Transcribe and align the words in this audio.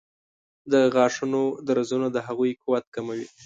د 0.71 0.73
غاښونو 0.93 1.41
درزونه 1.67 2.07
د 2.11 2.17
هغوی 2.27 2.51
قوت 2.63 2.85
کموي. 2.95 3.25